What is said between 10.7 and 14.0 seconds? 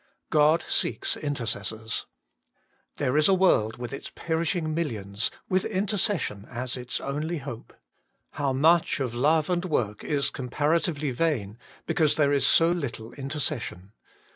tively vain, because there is so little intercession.